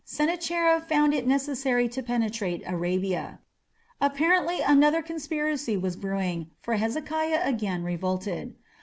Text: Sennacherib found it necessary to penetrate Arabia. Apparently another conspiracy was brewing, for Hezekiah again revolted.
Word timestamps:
Sennacherib 0.03 0.87
found 0.87 1.13
it 1.13 1.27
necessary 1.27 1.87
to 1.87 2.01
penetrate 2.01 2.63
Arabia. 2.65 3.39
Apparently 4.01 4.59
another 4.61 5.03
conspiracy 5.03 5.77
was 5.77 5.95
brewing, 5.95 6.49
for 6.59 6.73
Hezekiah 6.77 7.41
again 7.45 7.83
revolted. 7.83 8.55